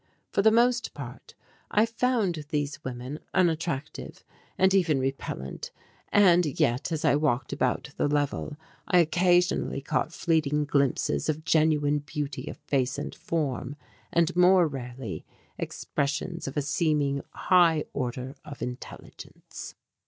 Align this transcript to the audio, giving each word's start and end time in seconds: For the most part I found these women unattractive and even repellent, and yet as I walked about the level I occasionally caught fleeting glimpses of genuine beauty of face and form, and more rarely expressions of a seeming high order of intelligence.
For 0.31 0.41
the 0.41 0.49
most 0.49 0.95
part 0.95 1.35
I 1.69 1.85
found 1.85 2.45
these 2.49 2.83
women 2.83 3.19
unattractive 3.35 4.23
and 4.57 4.73
even 4.73 4.99
repellent, 4.99 5.69
and 6.11 6.43
yet 6.59 6.91
as 6.91 7.05
I 7.05 7.15
walked 7.15 7.53
about 7.53 7.91
the 7.97 8.07
level 8.07 8.57
I 8.87 8.97
occasionally 8.97 9.79
caught 9.79 10.11
fleeting 10.11 10.65
glimpses 10.65 11.29
of 11.29 11.45
genuine 11.45 11.99
beauty 11.99 12.47
of 12.49 12.57
face 12.57 12.97
and 12.97 13.13
form, 13.13 13.75
and 14.11 14.35
more 14.35 14.67
rarely 14.67 15.23
expressions 15.59 16.47
of 16.47 16.57
a 16.57 16.63
seeming 16.63 17.21
high 17.33 17.85
order 17.93 18.33
of 18.43 18.63
intelligence. 18.63 19.75